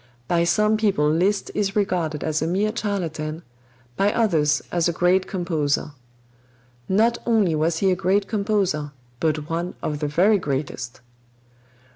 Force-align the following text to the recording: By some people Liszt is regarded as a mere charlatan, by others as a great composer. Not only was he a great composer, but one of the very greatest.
By 0.27 0.45
some 0.45 0.77
people 0.77 1.07
Liszt 1.07 1.51
is 1.53 1.75
regarded 1.75 2.23
as 2.23 2.41
a 2.41 2.47
mere 2.47 2.71
charlatan, 2.75 3.43
by 3.95 4.11
others 4.11 4.63
as 4.71 4.89
a 4.89 4.93
great 4.93 5.27
composer. 5.27 5.91
Not 6.89 7.19
only 7.27 7.53
was 7.53 7.77
he 7.77 7.91
a 7.91 7.95
great 7.95 8.27
composer, 8.27 8.93
but 9.19 9.47
one 9.47 9.75
of 9.83 9.99
the 9.99 10.07
very 10.07 10.39
greatest. 10.39 11.01